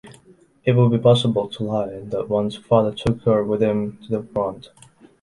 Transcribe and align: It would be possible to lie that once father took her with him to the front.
It 0.65 0.71
would 0.71 0.89
be 0.89 0.97
possible 0.97 1.47
to 1.49 1.63
lie 1.63 1.99
that 1.99 2.27
once 2.27 2.55
father 2.55 2.91
took 2.91 3.21
her 3.21 3.43
with 3.43 3.61
him 3.61 3.99
to 4.01 4.09
the 4.17 4.23
front. 4.23 4.71